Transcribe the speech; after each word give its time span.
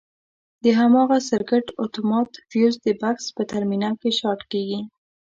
د 0.63 0.65
هماغه 0.79 1.17
سرکټ 1.29 1.65
اتومات 1.83 2.29
فیوز 2.49 2.75
د 2.85 2.87
بکس 3.01 3.25
په 3.35 3.43
ترمینل 3.51 3.93
کې 4.01 4.11
شارټ 4.19 4.41
کېږي. 4.51 4.79